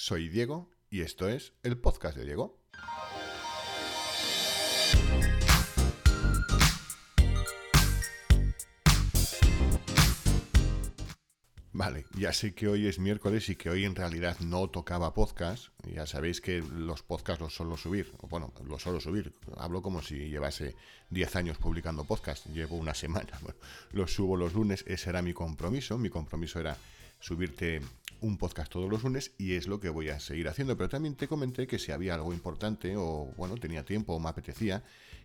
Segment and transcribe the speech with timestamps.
[0.00, 2.58] soy Diego y esto es el podcast de Diego.
[11.72, 15.68] Vale, ya sé que hoy es miércoles y que hoy en realidad no tocaba podcast.
[15.86, 18.10] Ya sabéis que los podcasts los suelo subir.
[18.22, 19.34] Bueno, los suelo subir.
[19.58, 20.76] Hablo como si llevase
[21.10, 22.46] 10 años publicando podcast.
[22.46, 23.38] Llevo una semana.
[23.42, 23.58] Bueno,
[23.92, 24.82] los subo los lunes.
[24.88, 25.98] Ese era mi compromiso.
[25.98, 26.74] Mi compromiso era
[27.20, 27.82] subirte
[28.20, 30.76] un podcast todos los lunes y es lo que voy a seguir haciendo.
[30.76, 34.28] Pero también te comenté que si había algo importante o, bueno, tenía tiempo o me
[34.28, 34.82] apetecía,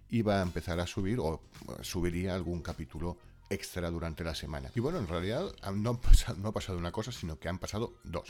[0.10, 1.42] iba a empezar a subir o
[1.82, 3.18] subiría algún capítulo
[3.50, 4.72] extra durante la semana.
[4.76, 7.60] Y bueno, en realidad no, ha pasado, no ha pasado una cosa, sino que han
[7.60, 8.28] pasado dos.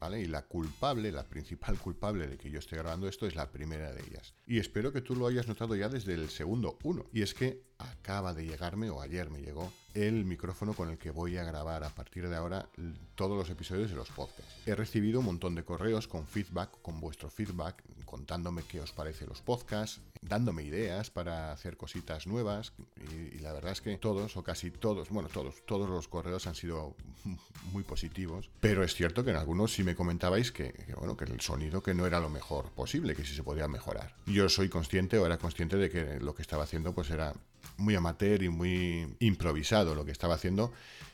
[0.00, 3.92] Y la culpable, la principal culpable de que yo esté grabando esto es la primera
[3.92, 4.34] de ellas.
[4.46, 7.04] Y espero que tú lo hayas notado ya desde el segundo uno.
[7.12, 11.10] Y es que acaba de llegarme, o ayer me llegó, el micrófono con el que
[11.10, 12.68] voy a grabar a partir de ahora
[13.14, 14.54] todos los episodios de los podcasts.
[14.66, 19.26] He recibido un montón de correos con feedback, con vuestro feedback, contándome qué os parece
[19.26, 24.42] los podcasts, dándome ideas para hacer cositas nuevas y, la verdad es que todos o
[24.42, 26.96] casi todos, bueno, todos, todos los correos han sido
[27.72, 31.40] muy positivos, pero es cierto que en algunos sí me comentabais que, bueno, que el
[31.40, 34.14] sonido que no era lo mejor posible, que sí se podía mejorar.
[34.26, 37.32] Yo soy consciente o era consciente de que lo que estaba haciendo pues era
[37.78, 39.94] muy amateur y muy improvisado.
[39.94, 40.72] Lo que estaba haciendo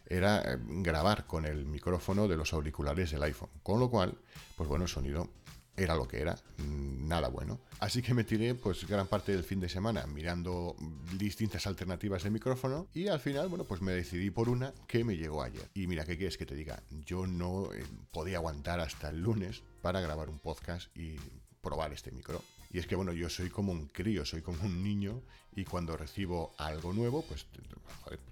[0.08, 4.18] era eh, grabar con el micrófono de los auriculares del iPhone, con lo cual,
[4.56, 5.28] pues bueno, el sonido
[5.76, 7.60] era lo que era, mm, nada bueno.
[7.80, 10.76] Así que me tiré pues gran parte del fin de semana mirando
[11.18, 15.16] distintas alternativas de micrófono y al final, bueno, pues me decidí por una que me
[15.16, 15.68] llegó ayer.
[15.74, 16.82] Y mira, ¿qué quieres que te diga?
[17.04, 21.16] Yo no eh, podía aguantar hasta el lunes para grabar un podcast y
[21.60, 22.42] probar este micro.
[22.70, 25.22] Y es que, bueno, yo soy como un crío, soy como un niño
[25.54, 27.46] y cuando recibo algo nuevo, pues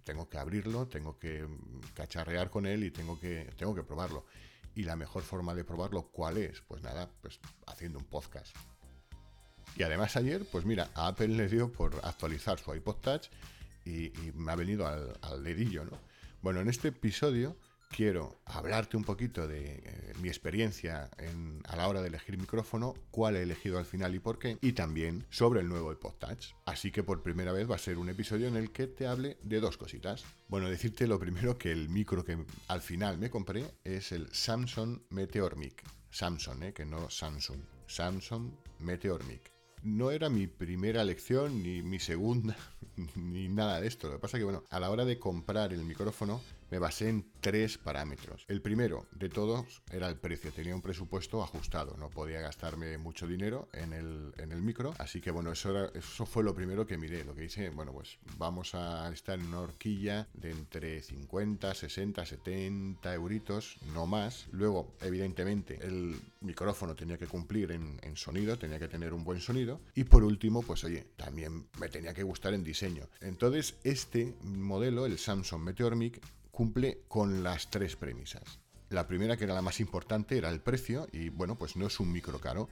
[0.02, 1.46] tengo que abrirlo, tengo que
[1.94, 4.26] cacharrear con él y tengo que, tengo que probarlo.
[4.74, 6.62] Y la mejor forma de probarlo, ¿cuál es?
[6.62, 8.56] Pues nada, pues haciendo un podcast.
[9.76, 13.28] Y además ayer, pues mira, a Apple le dio por actualizar su iPod Touch
[13.84, 15.98] y, me ha venido al, al, dedillo, ¿no?
[16.40, 17.56] Bueno, en este episodio
[17.92, 21.10] quiero hablarte un poquito de eh, mi experiencia
[21.68, 24.72] a la hora de elegir micrófono, cuál he elegido al final y por qué, y
[24.72, 26.54] también sobre el nuevo iPod Touch.
[26.64, 29.36] Así que por primera vez va a ser un episodio en el que te hable
[29.42, 30.24] de dos cositas.
[30.48, 35.00] Bueno, decirte lo primero que el micro que al final me compré es el Samsung
[35.10, 35.84] Meteor Mic.
[36.10, 36.72] Samsung, ¿eh?
[36.72, 37.60] que no Samsung.
[37.86, 38.50] Samsung
[38.80, 39.52] Meteor Mic
[39.82, 42.56] no era mi primera lección, ni mi segunda,
[43.16, 44.08] ni nada de esto.
[44.08, 46.40] Lo que pasa es que, bueno, a la hora de comprar el micrófono,
[46.72, 48.46] me basé en tres parámetros.
[48.48, 50.50] El primero de todos era el precio.
[50.52, 51.98] Tenía un presupuesto ajustado.
[51.98, 54.94] No podía gastarme mucho dinero en el, en el micro.
[54.96, 55.90] Así que, bueno, eso,
[56.24, 57.24] fue lo primero que miré.
[57.26, 62.24] Lo que hice, bueno, pues vamos a estar en una horquilla de entre 50, 60,
[62.24, 64.46] 70 euritos, no más.
[64.50, 69.42] Luego, evidentemente, el micrófono tenía que cumplir en, en sonido, tenía que tener un buen
[69.42, 73.10] sonido y por último, pues oye, también me tenía que gustar en diseño.
[73.20, 76.18] Entonces, este modelo, el Samsung Meteor Mic,
[76.52, 78.60] cumple con las tres premisas.
[78.90, 81.98] La primera, que era la más importante, era el precio, y bueno, pues no es
[81.98, 82.68] un micro caro.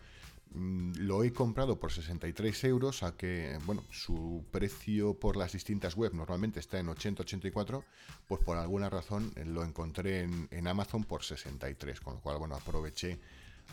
[0.53, 5.97] Mm, lo he comprado por 63 euros, a que, bueno, su precio por las distintas
[5.97, 7.83] webs normalmente está en 80-84,
[8.29, 13.19] pues por alguna razón lo encontré en, Amazon por 63, con lo cual, bueno, aproveché,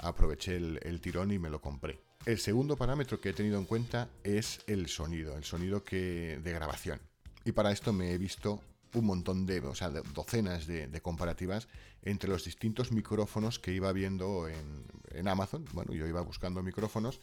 [0.01, 2.00] aproveché el tirón y me lo compré.
[2.28, 6.51] El segundo parámetro que he tenido en cuenta es el sonido, el sonido que, de
[6.51, 7.00] grabación.
[7.45, 8.62] Y para esto me he visto
[8.94, 11.68] un montón de, o sea, docenas de, comparativas
[12.03, 15.66] entre los distintos micrófonos que iba viendo en, en, Amazon.
[15.74, 17.20] Bueno, yo iba buscando micrófonos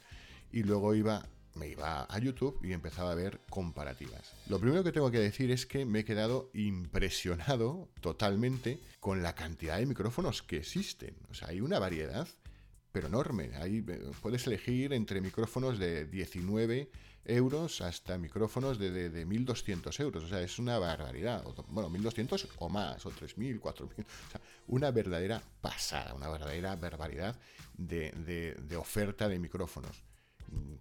[0.52, 4.32] y luego iba, me iba a YouTube y empezaba a ver comparativas.
[4.48, 9.34] Lo primero que tengo que decir es que me he quedado impresionado totalmente con la
[9.34, 11.16] cantidad de micrófonos que existen.
[11.30, 12.28] O sea, hay una variedad
[12.94, 13.50] pero enorme.
[13.56, 16.88] Ahí eh, puedes elegir entre micrófonos de 19
[17.24, 20.24] euros hasta micrófonos de, de, 1.200 euros.
[20.24, 21.44] O sea, es una barbaridad.
[21.68, 23.82] Bueno, 1.200 o más, o 3.000, 4.000.
[23.82, 27.38] O sea, una verdadera pasada, una verdadera barbaridad
[27.76, 28.12] de,
[28.58, 30.02] de oferta de micrófonos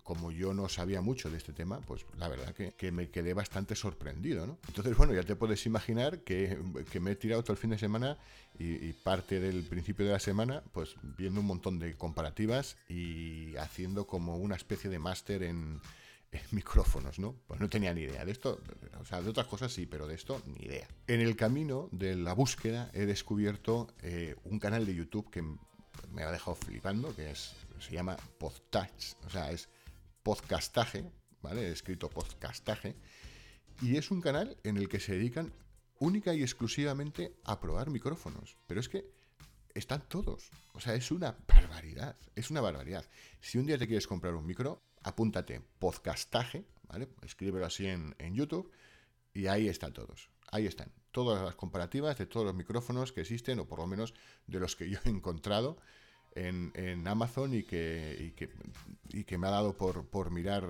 [0.04, 3.76] como yo no sabía mucho de este tema, pues la verdad que, me quedé bastante
[3.76, 4.60] sorprendido, ¿no?
[4.68, 6.58] Entonces, bueno, ya te puedes imaginar que,
[7.00, 8.18] me he tirado todo el fin de semana
[8.60, 14.06] y, parte del principio de la semana, pues viendo un montón de comparativas y haciendo
[14.06, 15.80] como una especie de máster en,
[16.52, 17.36] micrófonos, ¿no?
[17.48, 18.60] Pues no tenía ni idea de esto,
[19.00, 20.88] o sea, de otras cosas sí, pero de esto ni idea.
[21.08, 25.44] En el camino de la búsqueda he descubierto eh, un canal de YouTube que
[26.12, 29.70] me ha dejado flipando, que es se llama Podtouch, o sea, es
[30.24, 31.70] podcastaje, ¿vale?
[31.70, 32.96] Escrito podcastaje.
[33.82, 35.52] Y es un canal en el que se dedican
[36.00, 38.58] única y exclusivamente a probar micrófonos.
[38.68, 39.06] Pero es que
[39.74, 40.50] están todos.
[40.74, 43.06] O sea, es una barbaridad, es una barbaridad.
[43.42, 47.10] Si un día te quieres comprar un micro, apúntate podcastaje, ¿vale?
[47.22, 48.72] Escríbelo así en, YouTube
[49.34, 50.30] y ahí están todos.
[50.52, 50.92] Ahí están.
[51.12, 54.14] Todas las comparativas de todos los micrófonos que existen, o por lo menos
[54.48, 55.78] de los que yo he encontrado
[56.36, 58.34] en, Amazon y que,
[59.38, 60.68] me ha dado por, mirar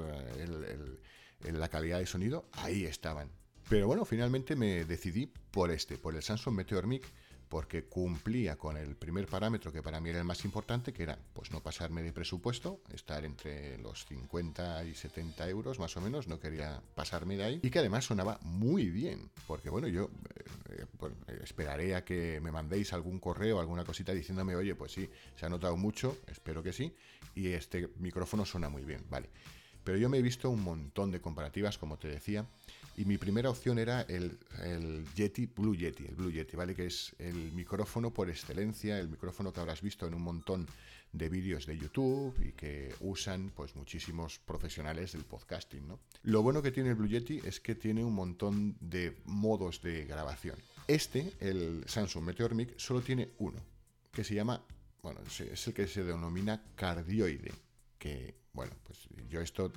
[1.41, 2.45] la calidad de sonido.
[2.53, 3.29] Ahí estaban.
[3.69, 7.05] Pero bueno, finalmente me decidí por este, por el Samsung Meteor Mic
[7.53, 11.19] porque cumplía con el primer parámetro que para mí era el más importante, que era
[11.33, 16.27] pues no pasarme de presupuesto, estar entre los 50 y 70 euros más o menos,
[16.27, 20.09] no quería pasarme de ahí, y que además sonaba muy bien, porque bueno, yo
[20.71, 20.83] eh,
[21.27, 25.45] eh, esperaré a que me mandéis algún correo, alguna cosita diciéndome, oye, pues sí, se
[25.45, 26.95] ha notado mucho, espero que sí,
[27.35, 29.29] y este micrófono suena muy bien, vale.
[29.83, 32.47] Pero yo me he visto un montón de comparativas, como te decía,
[32.95, 34.37] y mi primera opción era el,
[35.15, 36.75] Yeti Blue Yeti, el Blue Yeti, ¿vale?
[36.75, 40.67] Que es el micrófono por excelencia, el micrófono que habrás visto en un montón
[41.11, 45.99] de vídeos de YouTube y que usan pues muchísimos profesionales del podcasting, ¿no?
[46.23, 50.05] Lo bueno que tiene el Blue Yeti es que tiene un montón de modos de
[50.05, 50.57] grabación.
[50.87, 53.59] Este, el Samsung Meteor Mic, solo tiene uno,
[54.11, 54.63] que se llama,
[55.01, 57.51] bueno, es el que se denomina cardioide,
[57.97, 59.71] que, bueno, pues yo esto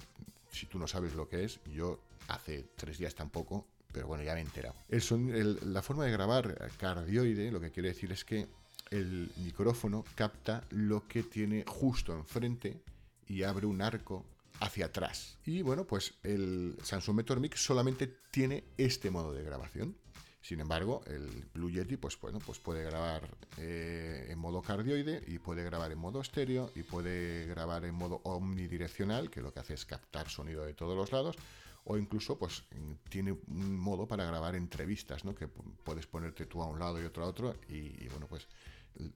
[0.57, 4.35] si tú no sabes lo que es, yo hace tres días tampoco, pero bueno, ya
[4.35, 4.75] me he enterado.
[4.91, 8.49] la forma de grabar cardioide, lo que quiere decir es que
[8.91, 12.83] el micrófono capta lo que tiene justo enfrente
[13.27, 14.25] y abre un arco
[14.61, 15.39] hacia atrás.
[15.45, 19.97] Y bueno, pues el Samsung Meteor Mic solamente tiene este modo de grabación.
[20.47, 23.29] Sin embargo, el Blue Yeti pues, bueno, pues puede grabar
[23.59, 28.21] eh, en modo cardioide y puede grabar en modo estéreo y puede grabar en modo
[28.23, 31.35] omnidireccional, que lo que hace es captar sonido de todos los lados,
[31.83, 32.63] o incluso pues
[33.09, 35.35] tiene un modo para grabar entrevistas, ¿no?
[35.35, 38.47] que puedes ponerte tú a un lado y otro a otro y, bueno, pues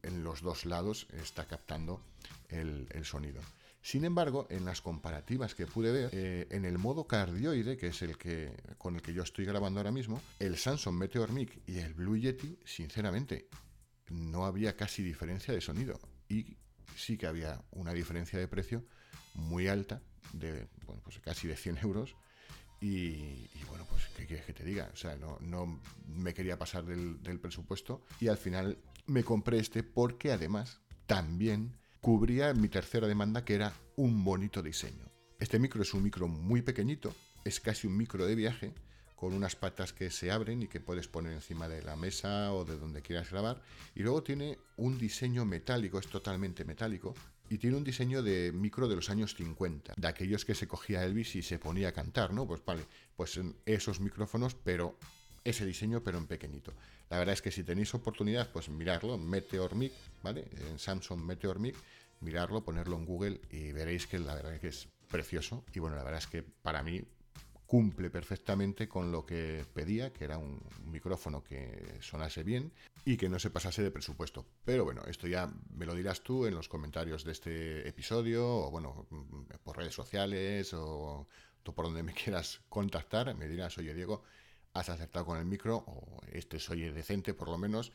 [0.03, 2.01] en los dos lados está captando
[2.49, 3.41] el sonido.
[3.83, 8.03] Sin embargo, en las comparativas que pude ver, eh, en el modo cardioide, que es
[8.03, 11.79] el que con el que yo estoy grabando ahora mismo, el Samsung Meteor Mic y
[11.79, 13.49] el Blue Yeti, sinceramente,
[14.11, 15.99] no había casi diferencia de sonido.
[16.29, 16.59] Y
[16.95, 18.85] sí que había una diferencia de precio
[19.33, 20.03] muy alta,
[20.35, 22.17] de bueno, pues casi de 100 euros.
[22.83, 24.91] Y, bueno, pues, ¿qué quieres que te diga?
[24.93, 28.79] O sea, no, no me quería pasar del, del presupuesto y al final
[29.11, 35.11] me compré este porque además también cubría mi tercera demanda, que era un bonito diseño.
[35.41, 37.13] Este micro es un micro muy pequeñito,
[37.45, 38.73] es casi un micro de viaje,
[39.17, 42.65] con unas patas que se abren y que puedes poner encima de la mesa o
[42.65, 43.61] de donde quieras grabar.
[43.97, 47.15] Y luego tiene un diseño metálico, es totalmente metálico,
[47.49, 51.05] y tiene un diseño de micro de los años 50, de aquellos que se cogía
[51.05, 52.47] Elvis y se ponía a cantar, ¿no?
[52.47, 52.87] Pues vale,
[53.17, 54.97] pues esos micrófonos, pero
[55.45, 56.73] ese diseño, pero en pequeñito.
[57.09, 59.93] La verdad es que si tenéis oportunidad, pues mirarlo, Meteor Mic,
[60.23, 60.47] ¿vale?
[60.69, 61.77] En Samsung Meteor Mic,
[62.21, 65.65] mirarlo, ponerlo en Google y veréis que la verdad es que es precioso.
[65.75, 67.03] Y bueno, la verdad es que para mí
[67.71, 72.73] cumple perfectamente con lo que pedía, que era un micrófono que sonase bien
[73.05, 74.45] y que no se pasase de presupuesto.
[74.65, 78.71] Pero bueno, esto ya me lo dirás tú en los comentarios de este episodio, o
[78.73, 79.07] bueno,
[79.63, 81.29] por redes sociales, o
[81.63, 84.25] tú por donde me quieras contactar, me dirás, oye Diego,
[84.73, 87.93] has acertado con el micro, o este soy decente por lo menos,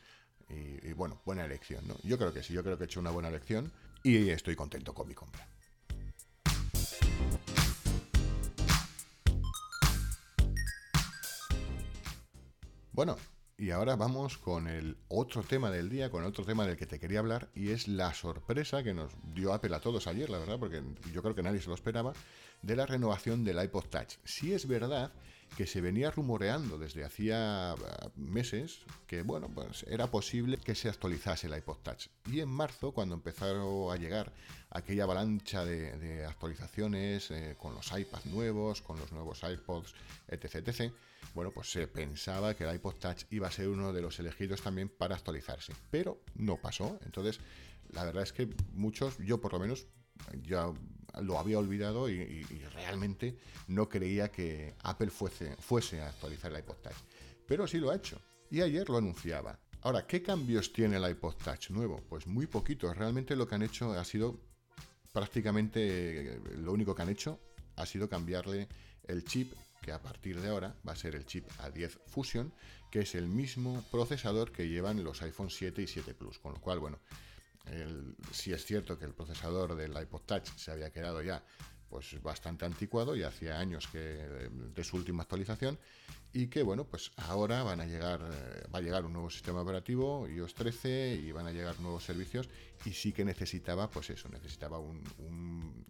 [0.48, 1.96] y, bueno, buena elección, ¿no?
[2.04, 4.94] Yo creo que sí, yo creo que he hecho una buena elección y estoy contento
[4.94, 5.48] con mi compra.
[12.92, 13.16] Bueno,
[13.58, 17.00] y ahora vamos con el otro tema del día, con otro tema del que te
[17.00, 20.58] quería hablar, y es la sorpresa que nos dio Apple a todos ayer, la verdad,
[20.58, 22.12] porque yo creo que nadie se lo esperaba,
[22.62, 24.14] de la renovación del iPod Touch.
[24.24, 25.12] Si es verdad
[25.56, 30.88] que se venía rumoreando desde hacía eh, meses que, bueno, pues era posible que se
[30.88, 32.08] actualizase el iPod Touch.
[32.30, 34.32] Y en marzo, cuando empezaron a llegar
[34.70, 39.94] aquella avalancha de, actualizaciones eh, con los iPads nuevos, con los nuevos iPods,
[40.28, 40.92] etc., etc.,
[41.34, 44.62] bueno, pues se pensaba que el iPod Touch iba a ser uno de los elegidos
[44.62, 45.74] también para actualizarse.
[45.90, 46.98] Pero no pasó.
[47.04, 47.40] Entonces,
[47.90, 49.86] la verdad es que muchos, yo por lo menos,
[50.42, 50.72] ya
[51.22, 53.36] lo había olvidado y, realmente
[53.68, 56.96] no creía que Apple fuese, fuese a actualizar el iPod Touch.
[57.46, 58.20] Pero sí lo ha hecho.
[58.50, 59.58] Y ayer lo anunciaba.
[59.82, 62.02] Ahora, ¿qué cambios tiene el iPod Touch nuevo?
[62.08, 62.96] Pues muy poquitos.
[62.96, 64.40] Realmente lo que han hecho ha sido
[65.12, 67.40] prácticamente lo único que han hecho
[67.76, 68.68] ha sido cambiarle
[69.04, 72.52] el chip que a partir de ahora va a ser el chip A10 Fusion,
[72.90, 76.60] que es el mismo procesador que llevan los iPhone 7 y 7 Plus, con lo
[76.60, 76.98] cual, bueno,
[78.32, 81.42] si es cierto que el procesador del iPod Touch se había quedado ya
[81.88, 85.78] pues bastante anticuado y hacía años que de su última actualización
[86.32, 89.62] y que bueno pues ahora van a llegar eh, va a llegar un nuevo sistema
[89.62, 92.48] operativo iOS 13 y van a llegar nuevos servicios
[92.84, 95.04] y sí que necesitaba pues eso necesitaba un,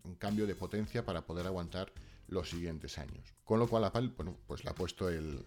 [0.05, 1.93] un cambio de potencia para poder aguantar
[2.29, 3.35] los siguientes años.
[3.45, 5.47] Con lo cual Apple bueno pues le ha puesto el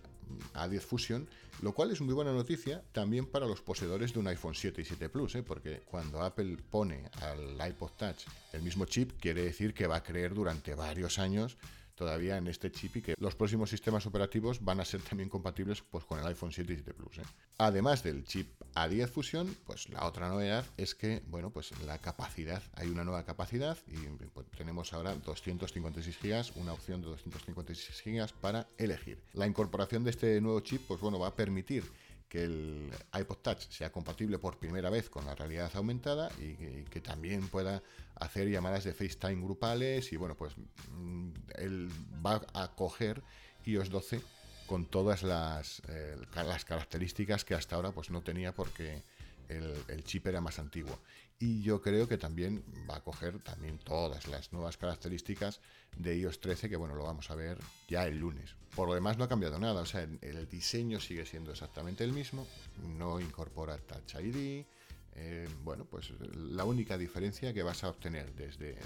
[0.54, 1.28] A10 Fusion
[1.62, 4.86] lo cual es muy buena noticia también para los poseedores de un iPhone 7 y
[4.86, 5.44] 7 Plus ¿eh?
[5.44, 10.04] porque cuando Apple pone al iPod Touch el mismo chip quiere decir que va a
[10.04, 11.58] creer durante varios años
[12.00, 15.82] todavía en este chip y que los próximos sistemas operativos van a ser también compatibles
[15.82, 17.18] pues, con el iPhone 7 y 7 Plus.
[17.18, 17.24] ¿eh?
[17.58, 22.64] Además del chip A10 Fusion, pues la otra novedad es que, bueno, pues la capacidad,
[22.76, 23.98] hay una nueva capacidad y
[24.34, 29.22] pues, tenemos ahora 256 GB, una opción de 256 GB para elegir.
[29.34, 31.84] La incorporación de este nuevo chip, pues bueno, va a permitir
[32.30, 36.54] que el iPod Touch sea compatible por primera vez con la realidad aumentada y
[36.86, 37.82] que, también pueda
[38.16, 40.54] hacer llamadas de FaceTime grupales y bueno, pues
[40.92, 41.90] mm, él
[42.24, 43.24] va a coger
[43.66, 44.22] iOS 12
[44.68, 49.02] con todas las, eh, las características que hasta ahora pues no tenía porque
[49.50, 51.00] el, chip era más antiguo.
[51.40, 55.62] Y yo creo que también va a coger también todas las nuevas características
[55.98, 58.56] de iOS 13, que bueno, lo vamos a ver ya el lunes.
[58.76, 62.14] Por lo demás no ha cambiado nada, o sea, el diseño sigue siendo exactamente el
[62.14, 62.46] mismo,
[62.98, 64.66] no incorpora Touch ID.
[65.16, 68.78] Eh, bueno, pues la única diferencia que vas a obtener desde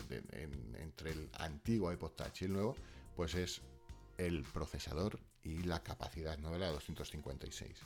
[0.80, 2.76] entre el antiguo iPod Touch y el nuevo,
[3.16, 3.62] pues es
[4.18, 6.52] el procesador y la capacidad ¿no?
[6.52, 7.78] de la 256.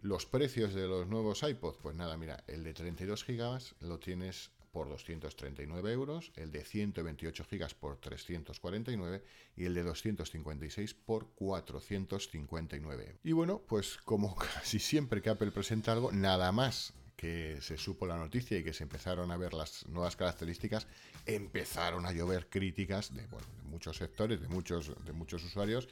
[0.00, 4.50] Los precios de los nuevos iPods, pues nada, mira, el de 32 GB lo tienes
[4.76, 9.24] por 239 euros, el de 128 GB por 349
[9.56, 13.16] y el de 256 por 459.
[13.24, 18.06] Y bueno, pues como casi siempre que Apple presenta algo, nada más que se supo
[18.06, 20.86] la noticia y que se empezaron a ver las nuevas características,
[21.24, 25.88] empezaron a llover críticas de, de muchos sectores, de muchos, de muchos usuarios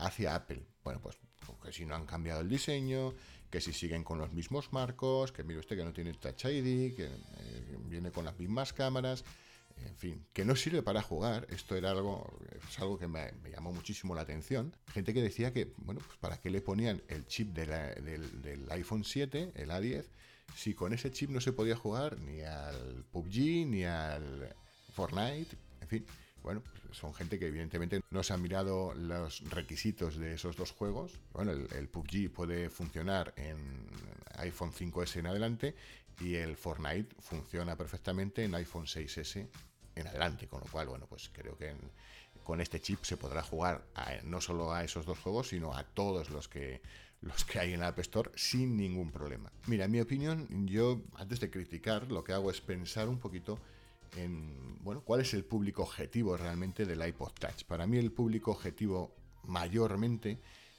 [0.00, 0.66] hacia Apple.
[0.82, 1.18] Bueno, pues
[1.62, 3.14] que si no han cambiado el diseño,
[3.50, 6.94] que si siguen con los mismos marcos, que mire usted que no tiene Touch ID,
[6.94, 9.24] que eh, viene con las mismas cámaras,
[9.76, 11.46] en fin, que no sirve para jugar.
[11.50, 12.38] Esto era algo,
[12.68, 14.76] es algo que me, llamó muchísimo la atención.
[14.92, 19.04] Gente que decía que, bueno, pues para qué le ponían el chip del, del iPhone
[19.04, 20.04] 7, el A10,
[20.54, 24.54] si con ese chip no se podía jugar ni al PUBG, ni al
[24.92, 26.06] Fortnite, en fin.
[26.42, 31.12] Bueno, son gente que evidentemente no se han mirado los requisitos de esos dos juegos.
[31.32, 33.56] Bueno, el, PUBG puede funcionar en
[34.38, 35.74] iPhone 5S en adelante
[36.20, 39.48] y el Fortnite funciona perfectamente en iPhone 6S
[39.96, 41.74] en adelante, con lo cual, bueno, pues creo que
[42.42, 43.84] con este chip se podrá jugar
[44.24, 46.80] no solo a esos dos juegos, sino a todos los que
[47.22, 49.52] los que hay en la App Store sin ningún problema.
[49.66, 53.58] Mira, en mi opinión, yo antes de criticar, lo que hago es pensar un poquito
[54.16, 57.64] en, bueno, cuál es el público objetivo realmente del iPod Touch.
[57.64, 59.14] Para mí el público objetivo
[59.44, 60.38] mayormente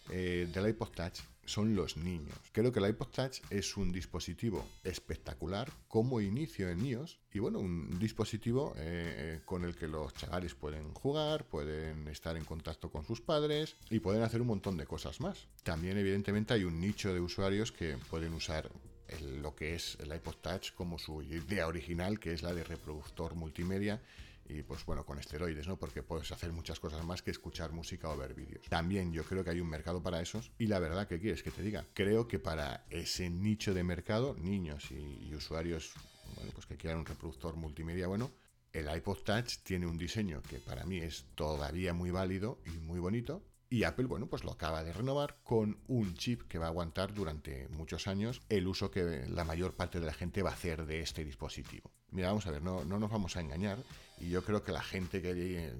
[0.10, 2.38] eh, del iPod Touch son los niños.
[2.52, 7.60] Creo que el iPod Touch es un dispositivo espectacular como inicio en iOS y bueno,
[7.60, 12.90] un dispositivo eh, eh, con el que los chavales pueden jugar, pueden estar en contacto
[12.90, 15.48] con sus padres y pueden hacer un montón de cosas más.
[15.64, 18.72] También evidentemente hay un nicho de usuarios que pueden usar
[19.20, 23.36] lo que es el iPod Touch como su idea original, que es la de reproductor
[23.36, 24.02] multimedia
[24.48, 25.78] y pues bueno, con esteroides, ¿no?
[25.78, 28.66] Porque puedes hacer muchas cosas más que escuchar música o ver vídeos.
[28.70, 31.52] También yo creo que hay un mercado para esos y la verdad que quieres que
[31.52, 35.94] te diga, creo que para ese nicho de mercado, niños y, usuarios,
[36.36, 38.32] bueno, pues que quieran un reproductor multimedia bueno,
[38.74, 43.00] el iPod Touch tiene un diseño que para mí es todavía muy válido y muy
[43.00, 43.42] bonito,
[43.72, 47.14] y Apple, bueno, pues lo acaba de renovar con un chip que va a aguantar
[47.14, 50.86] durante muchos años el uso que la mayor parte de la gente va a hacer
[50.86, 51.90] de este dispositivo.
[52.10, 53.82] Mira, vamos a ver, no, no nos vamos a engañar.
[54.20, 55.34] Y yo creo que la gente que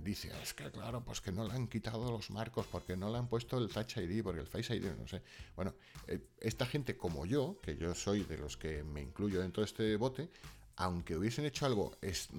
[0.04, 3.18] dice, es que claro, pues que no le han quitado los marcos, porque no le
[3.18, 5.22] han puesto el Touch ID, porque el Face ID, no sé.
[5.58, 5.76] Bueno,
[6.08, 9.66] eh, esta gente como yo, que yo soy de los que me incluyo dentro de
[9.66, 10.30] este bote,
[10.76, 11.96] aunque hubiesen hecho algo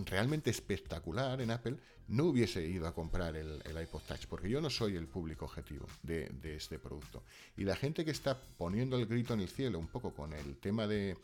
[0.06, 1.76] realmente espectacular en Apple,
[2.08, 5.86] no hubiese ido a comprar el, iPod Touch, porque yo no soy el público objetivo
[6.02, 7.22] de, este producto.
[7.56, 10.56] Y la gente que está poniendo el grito en el cielo un poco con el
[10.58, 11.16] tema de,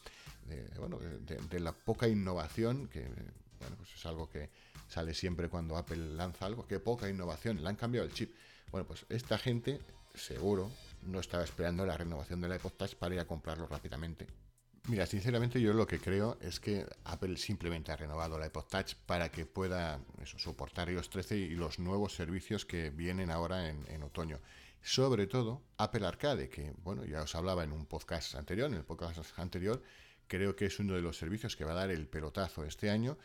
[1.53, 3.03] la poca innovación, que
[3.59, 4.49] bueno, pues es algo que
[4.89, 8.35] sale siempre cuando Apple lanza algo, que poca innovación, le han cambiado el chip.
[8.71, 9.81] Bueno, pues esta gente
[10.15, 10.71] seguro
[11.03, 14.27] no estaba esperando la renovación del iPod Touch para ir a comprarlo rápidamente
[14.89, 18.95] Mira, sinceramente yo lo que creo es que Apple simplemente ha renovado la iPod Touch
[18.95, 24.41] para que pueda soportar iOS 13 y los nuevos servicios que vienen ahora en, otoño.
[24.81, 28.85] Sobre todo Apple Arcade, que bueno, ya os hablaba en un podcast anterior, en el
[28.85, 29.83] podcast anterior,
[30.27, 33.19] creo que es uno de los servicios que va a dar el pelotazo este año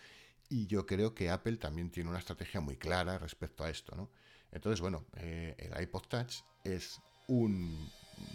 [0.50, 4.10] Y yo creo que Apple también tiene una estrategia muy clara respecto a esto, ¿no?
[4.52, 7.90] Entonces, bueno, eh, el iPod Touch es un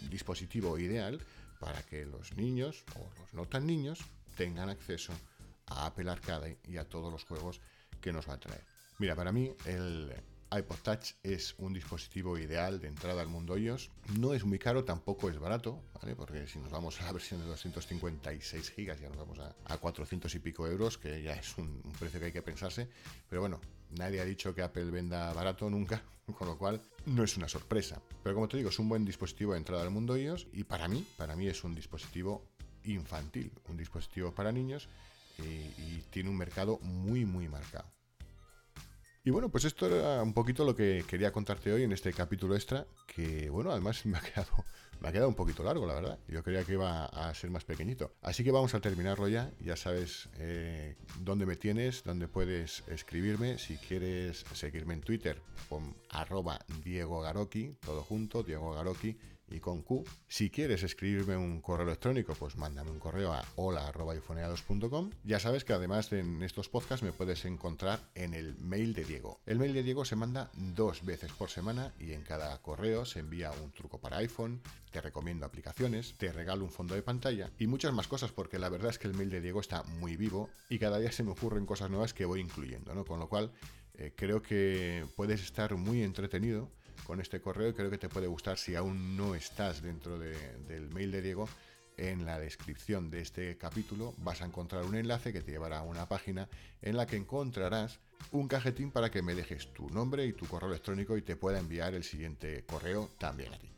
[0.09, 1.23] dispositivo ideal
[1.59, 3.99] para que los niños o los no tan niños
[4.35, 5.13] tengan acceso
[5.67, 7.61] a Apple Arcade y a todos los juegos
[8.01, 8.63] que nos va a traer.
[8.97, 10.11] Mira, para mí el
[10.51, 13.91] iPod Touch es un dispositivo ideal de entrada al mundo iOS.
[14.17, 16.15] No es muy caro, tampoco es barato, ¿vale?
[16.15, 20.33] Porque si nos vamos a la versión de 256 GB ya nos vamos a, 400
[20.33, 22.89] y pico euros, que ya es un, precio que hay que pensarse.
[23.29, 26.01] Pero bueno, nadie ha dicho que Apple venda barato nunca,
[26.37, 28.01] con lo cual no es una sorpresa.
[28.23, 30.87] Pero como te digo, es un buen dispositivo de entrada al mundo iOS y para
[30.87, 32.49] mí, para mí es un dispositivo
[32.85, 34.89] infantil, un dispositivo para niños
[35.37, 37.98] y, y tiene un mercado muy, muy marcado.
[39.23, 42.55] Y bueno, pues esto era un poquito lo que quería contarte hoy en este capítulo
[42.55, 44.65] extra, que bueno, además me ha quedado,
[45.01, 46.19] me ha quedado un poquito largo, la verdad.
[46.27, 48.13] Yo creía que iba a ser más pequeñito.
[48.21, 49.51] Así que vamos a terminarlo ya.
[49.59, 53.57] Ya sabes eh, dónde me tienes, dónde puedes escribirme.
[53.57, 59.17] Si quieres seguirme en Twitter, con arroba Diego Garoki, todo junto, Diego Garoki
[59.51, 60.03] y con Q.
[60.27, 65.11] Si quieres escribirme un correo electrónico, pues mándame un correo a hola.ifoneados.com.
[65.23, 69.05] Ya sabes que además de en estos podcasts me puedes encontrar en el mail de
[69.05, 69.39] Diego.
[69.45, 73.19] El mail de Diego se manda dos veces por semana y en cada correo se
[73.19, 77.67] envía un truco para iPhone, te recomiendo aplicaciones, te regalo un fondo de pantalla y
[77.67, 80.49] muchas más cosas porque la verdad es que el mail de Diego está muy vivo
[80.69, 83.05] y cada día se me ocurren cosas nuevas que voy incluyendo, ¿no?
[83.05, 83.51] Con lo cual
[83.95, 86.71] eh, creo que puedes estar muy entretenido
[87.05, 90.89] con este correo y creo que te puede gustar si aún no estás dentro del
[90.93, 91.49] mail de Diego.
[91.97, 95.83] En la descripción de este capítulo vas a encontrar un enlace que te llevará a
[95.83, 96.47] una página
[96.81, 97.99] en la que encontrarás
[98.31, 101.59] un cajetín para que me dejes tu nombre y tu correo electrónico y te pueda
[101.59, 103.69] enviar el siguiente correo también a ti.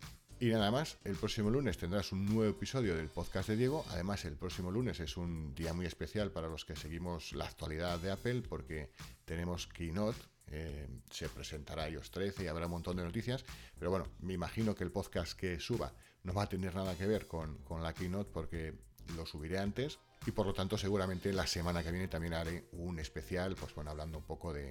[0.41, 3.85] Y nada más, el próximo lunes tendrás un nuevo episodio del podcast de Diego.
[3.89, 7.99] Además, el próximo lunes es un día muy especial para los que seguimos la actualidad
[7.99, 8.89] de Apple porque
[9.25, 10.17] tenemos Keynote,
[10.51, 13.46] eh, se presentará iOS 13 y habrá un montón de noticias,
[13.77, 15.93] pero bueno, me imagino que el podcast que suba
[16.24, 18.74] no va a tener nada que ver con, la keynote porque
[19.15, 23.00] lo subiré antes y por lo tanto seguramente la semana que viene también haré un
[23.00, 24.70] especial, pues bueno, hablando un poco de,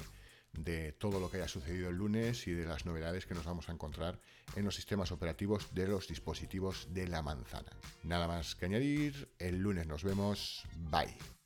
[0.52, 3.68] de todo lo que haya sucedido el lunes y de las novedades que nos vamos
[3.68, 4.20] a encontrar
[4.56, 7.72] en los sistemas operativos de los dispositivos de la manzana.
[8.02, 11.39] Nada más que añadir, el lunes nos vemos, bye.